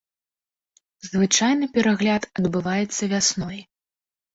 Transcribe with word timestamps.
Звычайна 1.09 1.65
перагляд 1.77 2.29
адбываецца 2.37 3.03
вясной. 3.17 3.67